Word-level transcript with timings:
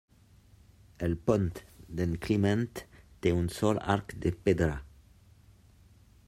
El 1.07 1.11
pont 1.27 1.45
d'en 1.99 2.15
Climent 2.23 2.65
té 3.27 3.35
un 3.43 3.53
sol 3.59 3.83
arc 3.97 4.17
de 4.25 4.33
pedra. 4.49 4.73